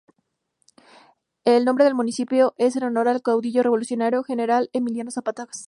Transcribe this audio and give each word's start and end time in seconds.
El 1.45 1.63
nombre 1.63 1.83
del 1.85 1.93
municipio 1.93 2.55
es 2.57 2.75
en 2.75 2.81
honor 2.85 3.07
al 3.07 3.21
caudillo 3.21 3.61
revolucionario, 3.61 4.23
general 4.23 4.71
Emiliano 4.73 5.11
Zapata 5.11 5.43
Salazar. 5.43 5.59